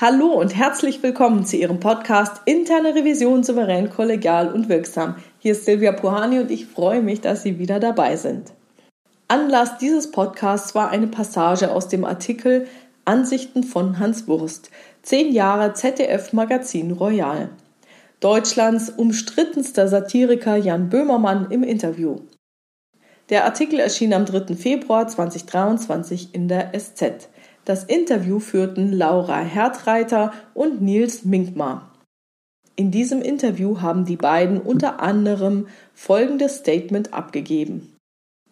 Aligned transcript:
Hallo 0.00 0.26
und 0.26 0.54
herzlich 0.54 1.02
willkommen 1.02 1.44
zu 1.44 1.56
Ihrem 1.56 1.80
Podcast 1.80 2.42
Interne 2.44 2.94
Revision 2.94 3.42
souverän, 3.42 3.90
kollegial 3.90 4.52
und 4.52 4.68
wirksam. 4.68 5.16
Hier 5.40 5.50
ist 5.50 5.64
Silvia 5.64 5.90
Puhani 5.90 6.38
und 6.38 6.52
ich 6.52 6.66
freue 6.66 7.02
mich, 7.02 7.20
dass 7.20 7.42
Sie 7.42 7.58
wieder 7.58 7.80
dabei 7.80 8.14
sind. 8.14 8.52
Anlass 9.26 9.76
dieses 9.78 10.12
Podcasts 10.12 10.76
war 10.76 10.90
eine 10.90 11.08
Passage 11.08 11.72
aus 11.72 11.88
dem 11.88 12.04
Artikel 12.04 12.68
Ansichten 13.06 13.64
von 13.64 13.98
Hans 13.98 14.28
Wurst, 14.28 14.70
zehn 15.02 15.32
Jahre 15.32 15.72
ZDF 15.72 16.32
Magazin 16.32 16.92
Royal. 16.92 17.48
Deutschlands 18.20 18.90
umstrittenster 18.90 19.88
Satiriker 19.88 20.54
Jan 20.54 20.90
Böhmermann 20.90 21.50
im 21.50 21.64
Interview. 21.64 22.20
Der 23.30 23.46
Artikel 23.46 23.80
erschien 23.80 24.14
am 24.14 24.26
3. 24.26 24.54
Februar 24.54 25.08
2023 25.08 26.36
in 26.36 26.46
der 26.46 26.70
SZ. 26.78 27.28
Das 27.68 27.84
Interview 27.84 28.40
führten 28.40 28.94
Laura 28.94 29.40
Hertreiter 29.40 30.32
und 30.54 30.80
Nils 30.80 31.26
Minkmar. 31.26 31.92
In 32.76 32.90
diesem 32.90 33.20
Interview 33.20 33.82
haben 33.82 34.06
die 34.06 34.16
beiden 34.16 34.58
unter 34.58 35.00
anderem 35.00 35.66
folgendes 35.92 36.56
Statement 36.56 37.12
abgegeben. 37.12 37.94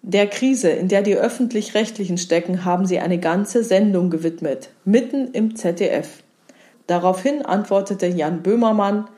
Der 0.03 0.27
Krise, 0.27 0.69
in 0.69 0.89
der 0.89 1.01
die 1.01 1.17
öffentlich-rechtlichen 1.17 2.19
stecken, 2.19 2.67
haben 2.67 2.85
sie 2.85 2.99
eine 2.99 3.19
ganze 3.19 3.65
Sendung 3.65 4.11
gewidmet, 4.11 4.69
mitten 4.85 5.29
im 5.33 5.57
ZDF. 5.57 6.23
Daraufhin 6.87 7.41
antwortete 7.41 8.09
Jan 8.09 8.43
Böhmermann, 8.43 9.09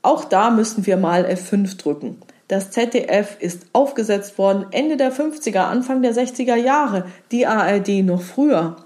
auch 0.00 0.24
da 0.24 0.48
müssen 0.48 0.86
wir 0.86 0.96
mal 0.96 1.26
F5 1.26 1.76
drücken. 1.76 2.22
Das 2.48 2.70
ZDF 2.70 3.36
ist 3.40 3.66
aufgesetzt 3.74 4.38
worden 4.38 4.66
Ende 4.70 4.96
der 4.96 5.12
50er, 5.12 5.64
Anfang 5.64 6.00
der 6.00 6.14
60er 6.14 6.54
Jahre, 6.54 7.04
die 7.32 7.46
ARD 7.46 8.02
noch 8.02 8.22
früher. 8.22 8.76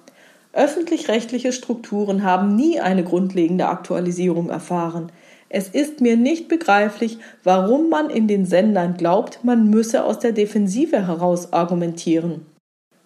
Öffentlich-rechtliche 0.53 1.53
Strukturen 1.53 2.25
haben 2.25 2.57
nie 2.57 2.81
eine 2.81 3.05
grundlegende 3.05 3.69
Aktualisierung 3.69 4.51
erfahren. 4.51 5.13
Es 5.49 5.69
ist 5.69 6.01
mir 6.01 6.17
nicht 6.17 6.49
begreiflich, 6.49 7.19
warum 7.45 7.89
man 7.89 8.11
in 8.11 8.27
den 8.27 8.47
Sendern 8.47 8.97
glaubt, 8.97 9.41
man 9.45 9.71
müsse 9.71 10.05
aus 10.05 10.19
der 10.19 10.33
Defensive 10.33 11.07
heraus 11.07 11.53
argumentieren. 11.53 12.47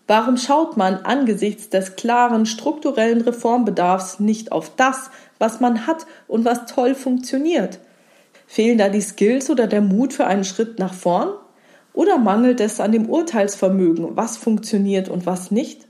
Warum 0.06 0.36
schaut 0.36 0.76
man 0.76 0.96
angesichts 0.96 1.70
des 1.70 1.96
klaren 1.96 2.44
strukturellen 2.44 3.22
Reformbedarfs 3.22 4.20
nicht 4.20 4.52
auf 4.52 4.76
das, 4.76 5.10
was 5.38 5.60
man 5.60 5.86
hat 5.86 6.06
und 6.28 6.44
was 6.44 6.66
toll 6.66 6.94
funktioniert? 6.94 7.78
Fehlen 8.46 8.76
da 8.76 8.90
die 8.90 9.00
Skills 9.00 9.48
oder 9.48 9.66
der 9.66 9.80
Mut 9.80 10.12
für 10.12 10.26
einen 10.26 10.44
Schritt 10.44 10.78
nach 10.78 10.92
vorn? 10.92 11.30
Oder 11.94 12.18
mangelt 12.18 12.60
es 12.60 12.80
an 12.80 12.92
dem 12.92 13.08
Urteilsvermögen, 13.08 14.16
was 14.16 14.36
funktioniert 14.36 15.08
und 15.08 15.24
was 15.24 15.50
nicht? 15.50 15.86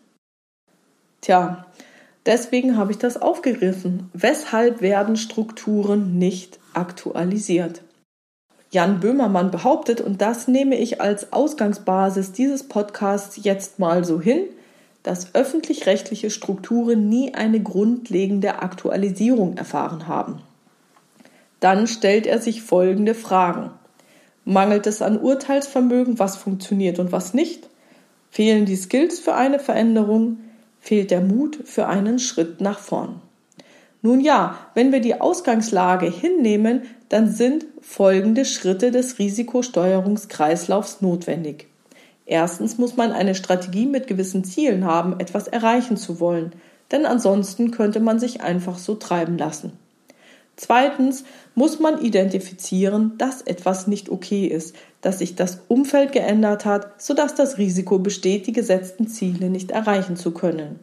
Tja, 1.25 1.65
deswegen 2.27 2.77
habe 2.77 2.93
ich 2.93 2.99
das 2.99 3.17
aufgegriffen. 3.17 4.11
Weshalb 4.13 4.83
werden 4.83 5.17
Strukturen 5.17 6.19
nicht 6.19 6.59
aktualisiert? 6.75 7.81
Jan 8.71 9.01
Böhmermann 9.01 9.51
behauptet, 9.51 10.03
und 10.03 10.21
das 10.21 10.49
nehme 10.49 10.77
ich 10.77 11.01
als 11.01 11.33
Ausgangsbasis 11.33 12.33
dieses 12.33 12.65
Podcasts 12.65 13.39
jetzt 13.43 13.79
mal 13.79 14.05
so 14.05 14.21
hin, 14.21 14.43
dass 15.03 15.35
öffentlich-rechtliche 15.35 16.29
Strukturen 16.29 17.09
nie 17.09 17.33
eine 17.33 17.63
grundlegende 17.63 18.61
Aktualisierung 18.61 19.57
erfahren 19.57 20.07
haben. 20.07 20.43
Dann 21.61 21.87
stellt 21.87 22.27
er 22.27 22.39
sich 22.39 22.61
folgende 22.63 23.15
Fragen. 23.15 23.71
Mangelt 24.45 24.87
es 24.87 25.01
an 25.01 25.19
Urteilsvermögen, 25.19 26.19
was 26.19 26.37
funktioniert 26.37 26.99
und 26.99 27.13
was 27.13 27.33
nicht? 27.33 27.71
Fehlen 28.31 28.67
die 28.67 28.77
Skills 28.77 29.21
für 29.21 29.35
eine 29.35 29.59
Veränderung? 29.59 30.37
Fehlt 30.85 31.11
der 31.11 31.23
Mut 31.23 31.61
für 31.65 31.87
einen 31.87 32.19
Schritt 32.19 32.61
nach 32.61 32.79
vorn. 32.79 33.23
Nun 34.03 34.21
ja, 34.21 34.59
wenn 34.75 34.93
wir 34.93 35.01
die 35.01 35.19
Ausgangslage 35.19 36.11
hinnehmen, 36.11 36.83
dann 37.09 37.33
sind 37.33 37.65
folgende 37.81 38.45
Schritte 38.45 38.91
des 38.91 39.19
Risikosteuerungskreislaufs 39.19 41.01
notwendig. 41.01 41.69
Erstens 42.27 42.77
muss 42.77 42.99
man 42.99 43.13
eine 43.13 43.35
Strategie 43.35 43.87
mit 43.87 44.09
gewissen 44.09 44.45
Zielen 44.45 44.85
haben, 44.85 45.19
etwas 45.21 45.49
erreichen 45.49 45.97
zu 45.97 46.21
wollen, 46.21 46.53
denn 46.93 47.07
ansonsten 47.07 47.71
könnte 47.71 48.01
man 48.01 48.19
sich 48.19 48.43
einfach 48.43 48.77
so 48.77 48.95
treiben 48.95 49.39
lassen. 49.39 49.73
Zweitens 50.57 51.25
muss 51.55 51.81
man 51.81 52.01
identifizieren, 52.01 53.19
dass 53.19 53.43
etwas 53.43 53.87
nicht 53.87 54.09
okay 54.09 54.47
ist, 54.47 54.77
dass 55.01 55.19
sich 55.19 55.35
das 55.35 55.61
Umfeld 55.69 56.13
geändert 56.13 56.65
hat, 56.65 57.01
sodass 57.03 57.35
das 57.35 57.59
Risiko 57.59 57.99
besteht, 57.99 58.47
die 58.47 58.53
gesetzten 58.53 59.09
Ziele 59.09 59.51
nicht 59.51 59.73
erreichen 59.73 60.17
zu 60.17 60.31
können. 60.31 60.79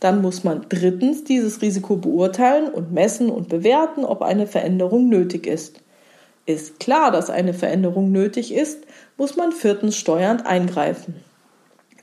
Dann 0.00 0.20
muss 0.22 0.44
man 0.44 0.66
drittens 0.68 1.24
dieses 1.24 1.62
Risiko 1.62 1.96
beurteilen 1.96 2.68
und 2.68 2.92
messen 2.92 3.30
und 3.30 3.48
bewerten, 3.48 4.04
ob 4.04 4.22
eine 4.22 4.46
Veränderung 4.46 5.08
nötig 5.08 5.46
ist. 5.46 5.80
Ist 6.46 6.80
klar, 6.80 7.10
dass 7.10 7.30
eine 7.30 7.54
Veränderung 7.54 8.10
nötig 8.10 8.54
ist, 8.54 8.80
muss 9.16 9.36
man 9.36 9.52
viertens 9.52 9.96
steuernd 9.96 10.46
eingreifen. 10.46 11.16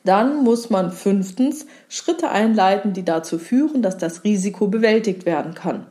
Dann 0.03 0.44
muss 0.44 0.69
man 0.69 0.91
fünftens 0.91 1.66
Schritte 1.89 2.29
einleiten, 2.29 2.94
die 2.94 3.03
dazu 3.03 3.39
führen, 3.39 3.81
dass 3.81 3.97
das 3.97 4.23
Risiko 4.23 4.67
bewältigt 4.67 5.25
werden 5.25 5.56
kann. 5.56 5.88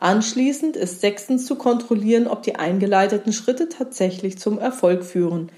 Anschließend 0.00 0.76
ist 0.76 1.00
sechstens 1.00 1.44
zu 1.44 1.56
kontrollieren, 1.56 2.28
ob 2.28 2.44
die 2.44 2.54
eingeleiteten 2.54 3.32
Schritte 3.32 3.68
tatsächlich 3.68 4.38
zum 4.38 4.58
Erfolg 4.60 5.04
führen. 5.04 5.50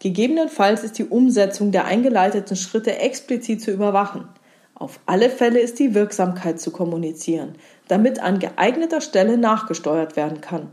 Gegebenenfalls 0.00 0.82
ist 0.84 0.98
die 0.98 1.04
Umsetzung 1.04 1.70
der 1.70 1.84
eingeleiteten 1.84 2.56
Schritte 2.56 2.98
explizit 2.98 3.60
zu 3.60 3.70
überwachen. 3.70 4.26
Auf 4.74 5.00
alle 5.04 5.28
Fälle 5.28 5.60
ist 5.60 5.78
die 5.78 5.94
Wirksamkeit 5.94 6.60
zu 6.60 6.70
kommunizieren, 6.70 7.56
damit 7.86 8.20
an 8.20 8.38
geeigneter 8.38 9.02
Stelle 9.02 9.36
nachgesteuert 9.36 10.16
werden 10.16 10.40
kann. 10.40 10.70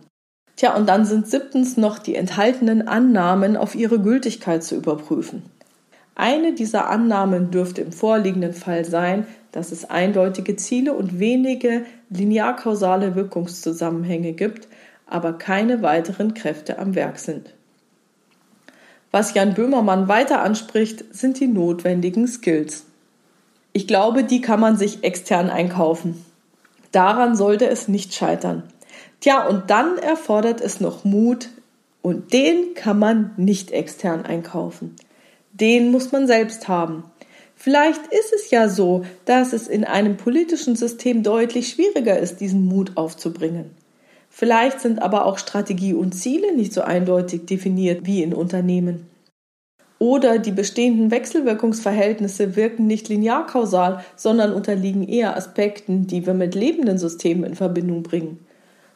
Tja, 0.55 0.75
und 0.75 0.87
dann 0.87 1.05
sind 1.05 1.27
siebtens 1.27 1.75
noch 1.75 1.99
die 1.99 2.15
enthaltenen 2.15 2.87
Annahmen 2.87 3.57
auf 3.57 3.75
ihre 3.75 3.99
Gültigkeit 3.99 4.63
zu 4.63 4.75
überprüfen. 4.75 5.43
Eine 6.21 6.53
dieser 6.53 6.87
Annahmen 6.87 7.49
dürfte 7.49 7.81
im 7.81 7.91
vorliegenden 7.91 8.53
Fall 8.53 8.85
sein, 8.85 9.25
dass 9.51 9.71
es 9.71 9.89
eindeutige 9.89 10.55
Ziele 10.55 10.93
und 10.93 11.17
wenige 11.17 11.83
linearkausale 12.11 13.15
Wirkungszusammenhänge 13.15 14.33
gibt, 14.33 14.67
aber 15.07 15.33
keine 15.33 15.81
weiteren 15.81 16.35
Kräfte 16.35 16.77
am 16.77 16.93
Werk 16.93 17.17
sind. 17.17 17.55
Was 19.09 19.33
Jan 19.33 19.55
Böhmermann 19.55 20.07
weiter 20.07 20.43
anspricht, 20.43 21.05
sind 21.11 21.39
die 21.39 21.47
notwendigen 21.47 22.27
Skills. 22.27 22.85
Ich 23.73 23.87
glaube, 23.87 24.23
die 24.23 24.41
kann 24.41 24.59
man 24.59 24.77
sich 24.77 25.03
extern 25.03 25.49
einkaufen. 25.49 26.23
Daran 26.91 27.35
sollte 27.35 27.67
es 27.67 27.87
nicht 27.87 28.13
scheitern. 28.13 28.61
Tja, 29.21 29.47
und 29.47 29.71
dann 29.71 29.97
erfordert 29.97 30.61
es 30.61 30.81
noch 30.81 31.03
Mut, 31.03 31.49
und 32.03 32.31
den 32.31 32.75
kann 32.75 32.99
man 32.99 33.31
nicht 33.37 33.71
extern 33.71 34.23
einkaufen. 34.23 34.95
Den 35.53 35.91
muss 35.91 36.11
man 36.11 36.27
selbst 36.27 36.67
haben. 36.67 37.03
Vielleicht 37.55 38.01
ist 38.07 38.33
es 38.33 38.49
ja 38.49 38.69
so, 38.69 39.05
dass 39.25 39.53
es 39.53 39.67
in 39.67 39.83
einem 39.83 40.17
politischen 40.17 40.75
System 40.75 41.21
deutlich 41.21 41.69
schwieriger 41.69 42.17
ist, 42.17 42.41
diesen 42.41 42.65
Mut 42.65 42.97
aufzubringen. 42.97 43.71
Vielleicht 44.29 44.79
sind 44.79 45.01
aber 45.01 45.25
auch 45.25 45.37
Strategie 45.37 45.93
und 45.93 46.13
Ziele 46.13 46.55
nicht 46.55 46.73
so 46.73 46.81
eindeutig 46.81 47.45
definiert 47.45 48.05
wie 48.05 48.23
in 48.23 48.33
Unternehmen. 48.33 49.07
Oder 49.99 50.39
die 50.39 50.51
bestehenden 50.51 51.11
Wechselwirkungsverhältnisse 51.11 52.55
wirken 52.55 52.87
nicht 52.87 53.09
linearkausal, 53.09 54.03
sondern 54.15 54.53
unterliegen 54.53 55.07
eher 55.07 55.37
Aspekten, 55.37 56.07
die 56.07 56.25
wir 56.25 56.33
mit 56.33 56.55
lebenden 56.55 56.97
Systemen 56.97 57.43
in 57.43 57.53
Verbindung 57.53 58.01
bringen. 58.01 58.39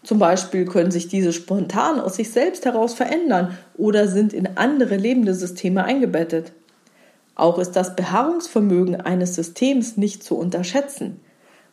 Zum 0.06 0.20
Beispiel 0.20 0.66
können 0.66 0.92
sich 0.92 1.08
diese 1.08 1.34
spontan 1.34 2.00
aus 2.00 2.16
sich 2.16 2.32
selbst 2.32 2.64
heraus 2.66 2.94
verändern 2.94 3.58
oder 3.76 4.08
sind 4.08 4.34
in 4.34 4.56
andere 4.56 4.98
lebende 4.98 5.34
Systeme 5.34 5.84
eingebettet. 5.84 6.52
Auch 7.34 7.58
ist 7.58 7.72
das 7.72 7.96
Beharrungsvermögen 7.96 9.02
eines 9.02 9.34
Systems 9.34 9.98
nicht 9.98 10.24
zu 10.24 10.38
unterschätzen. 10.38 11.20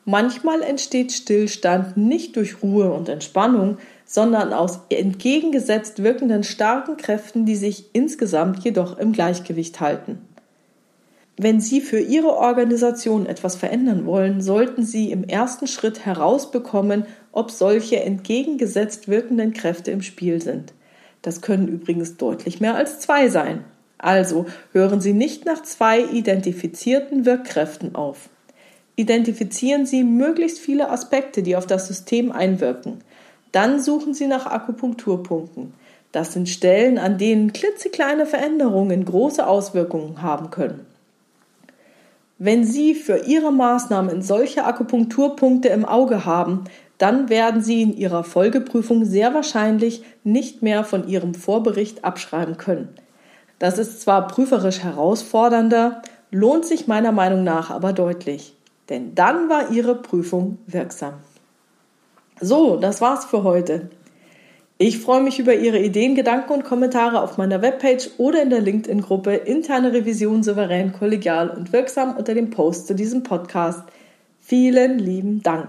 Manchmal 0.06 0.62
entsteht 0.62 1.12
Stillstand 1.12 1.99
nicht 1.99 2.34
durch 2.37 2.62
Ruhe 2.62 2.90
und 2.90 3.11
Entspannung, 3.11 3.76
sondern 4.06 4.55
aus 4.55 4.81
entgegengesetzt 4.88 6.02
wirkenden 6.02 6.43
starken 6.43 6.96
Kräften, 6.96 7.44
die 7.44 7.55
sich 7.55 7.90
insgesamt 7.93 8.64
jedoch 8.64 8.99
im 8.99 9.12
Gleichgewicht 9.12 9.78
halten. 9.81 10.26
Wenn 11.38 11.61
Sie 11.61 11.81
für 11.81 11.99
Ihre 11.99 12.37
Organisation 12.37 13.25
etwas 13.25 13.56
verändern 13.56 14.05
wollen, 14.05 14.43
sollten 14.43 14.84
Sie 14.84 15.11
im 15.11 15.25
ersten 15.25 15.67
Schritt 15.67 16.05
herausbekommen, 16.05 17.06
ob 17.32 17.50
solche 17.50 18.00
entgegengesetzt 18.00 19.08
wirkenden 19.08 19.55
Kräfte 19.55 19.90
im 19.90 20.02
Spiel 20.02 20.43
sind. 20.43 20.75
Das 21.23 21.40
können 21.40 21.69
übrigens 21.69 22.17
deutlich 22.19 22.61
mehr 22.61 22.75
als 22.75 23.00
zwei 23.00 23.29
sein. 23.29 23.64
Also 23.96 24.46
hören 24.73 25.00
Sie 25.00 25.14
nicht 25.14 25.46
nach 25.46 25.62
zwei 25.62 26.02
identifizierten 26.02 27.25
Wirkkräften 27.25 27.94
auf. 27.94 28.28
Identifizieren 28.96 29.87
Sie 29.87 30.05
möglichst 30.05 30.58
viele 30.58 30.90
Aspekte, 30.90 31.43
die 31.43 31.56
auf 31.56 31.67
das 31.67 31.88
System 31.88 32.31
einwirken. 32.31 32.99
Dann 33.52 33.81
suchen 33.81 34.12
Sie 34.12 34.26
nach 34.26 34.46
Akupunkturpunkten. 34.46 35.73
Das 36.11 36.35
sind 36.35 36.50
Stellen, 36.50 36.99
an 36.99 37.17
denen 37.17 37.55
klitzekleine 37.55 38.26
Veränderungen 38.26 39.06
große 39.06 39.46
Auswirkungen 39.46 40.20
haben 40.20 40.50
können. 40.50 40.91
Wenn 42.44 42.64
Sie 42.64 42.96
für 42.96 43.18
Ihre 43.18 43.52
Maßnahmen 43.52 44.20
solche 44.20 44.64
Akupunkturpunkte 44.64 45.68
im 45.68 45.84
Auge 45.84 46.24
haben, 46.24 46.64
dann 46.98 47.28
werden 47.28 47.62
Sie 47.62 47.82
in 47.82 47.96
Ihrer 47.96 48.24
Folgeprüfung 48.24 49.04
sehr 49.04 49.32
wahrscheinlich 49.32 50.02
nicht 50.24 50.60
mehr 50.60 50.82
von 50.82 51.06
Ihrem 51.06 51.34
Vorbericht 51.34 52.04
abschreiben 52.04 52.56
können. 52.56 52.88
Das 53.60 53.78
ist 53.78 54.00
zwar 54.00 54.26
prüferisch 54.26 54.80
herausfordernder, 54.80 56.02
lohnt 56.32 56.64
sich 56.64 56.88
meiner 56.88 57.12
Meinung 57.12 57.44
nach 57.44 57.70
aber 57.70 57.92
deutlich, 57.92 58.56
denn 58.88 59.14
dann 59.14 59.48
war 59.48 59.70
Ihre 59.70 59.94
Prüfung 59.94 60.58
wirksam. 60.66 61.14
So, 62.40 62.74
das 62.74 63.00
war's 63.00 63.24
für 63.24 63.44
heute. 63.44 63.88
Ich 64.84 64.99
freue 64.99 65.23
mich 65.23 65.38
über 65.38 65.55
Ihre 65.55 65.79
Ideen, 65.79 66.17
Gedanken 66.17 66.55
und 66.55 66.64
Kommentare 66.64 67.23
auf 67.23 67.38
meiner 67.38 67.62
Webpage 67.62 68.11
oder 68.19 68.43
in 68.43 68.50
der 68.50 68.61
LinkedIn-Gruppe 68.61 69.32
Interne 69.32 69.93
Revision 69.93 70.43
souverän, 70.43 70.93
kollegial 70.93 71.50
und 71.50 71.73
wirksam 71.73 72.17
unter 72.17 72.34
dem 72.34 72.50
Post 72.50 72.88
zu 72.88 72.96
diesem 72.96 73.23
Podcast. 73.23 73.84
Vielen 74.40 74.99
lieben 74.99 75.40
Dank. 75.40 75.69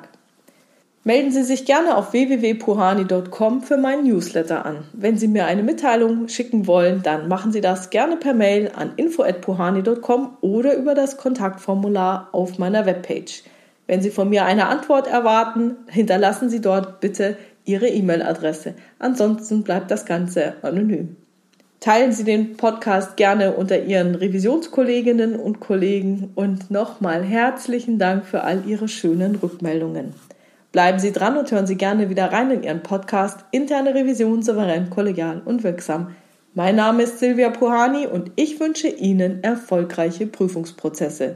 Melden 1.04 1.30
Sie 1.32 1.44
sich 1.44 1.66
gerne 1.66 1.96
auf 1.96 2.12
www.puhani.com 2.12 3.62
für 3.62 3.78
meinen 3.78 4.06
Newsletter 4.06 4.66
an. 4.66 4.86
Wenn 4.94 5.20
Sie 5.20 5.28
mir 5.28 5.46
eine 5.46 5.62
Mitteilung 5.62 6.28
schicken 6.28 6.66
wollen, 6.66 7.04
dann 7.04 7.28
machen 7.28 7.52
Sie 7.52 7.62
das 7.62 7.92
gerne 7.92 8.18
per 8.18 8.34
Mail 8.34 8.72
an 8.76 8.94
info@puhani.com 8.96 10.38
oder 10.42 10.76
über 10.76 10.96
das 10.96 11.18
Kontaktformular 11.18 12.30
auf 12.32 12.58
meiner 12.58 12.88
Webpage. 12.88 13.44
Wenn 13.86 14.02
Sie 14.02 14.10
von 14.10 14.30
mir 14.30 14.46
eine 14.46 14.70
Antwort 14.70 15.06
erwarten, 15.06 15.76
hinterlassen 15.88 16.50
Sie 16.50 16.62
dort 16.62 17.00
bitte 17.00 17.38
Ihre 17.66 17.88
E-Mail-Adresse. 17.88 18.74
Ansonsten 19.00 19.64
bleibt 19.64 19.92
das 19.92 20.06
Ganze 20.06 20.54
anonym. 20.62 21.16
Teilen 21.80 22.14
Sie 22.14 22.24
den 22.24 22.56
Podcast 22.56 23.18
gerne 23.18 23.54
unter 23.54 23.84
Ihren 23.84 24.16
Revisionskolleginnen 24.16 25.36
und 25.36 25.60
Kollegen 25.60 26.32
und 26.36 26.72
nochmal 26.72 27.24
herzlichen 27.24 28.00
Dank 28.00 28.26
für 28.26 28.44
all 28.44 28.64
Ihre 28.66 28.88
schönen 28.88 29.36
Rückmeldungen. 29.36 30.14
Bleiben 30.72 31.00
Sie 31.00 31.12
dran 31.12 31.38
und 31.38 31.52
hören 31.52 31.68
Sie 31.68 31.76
gerne 31.76 32.10
wieder 32.10 32.32
rein 32.32 32.52
in 32.52 32.64
Ihren 32.64 32.84
Podcast 32.84 33.46
Interne 33.52 33.94
Revision 33.94 34.42
souverän, 34.42 34.90
kollegial 34.90 35.42
und 35.44 35.64
wirksam. 35.64 36.16
Mein 36.54 36.78
Name 36.78 37.04
ist 37.04 37.20
Silvia 37.20 37.50
Puhani 37.50 38.08
und 38.08 38.32
ich 38.38 38.60
wünsche 38.60 38.88
Ihnen 38.88 39.44
erfolgreiche 39.44 40.26
Prüfungsprozesse. 40.26 41.36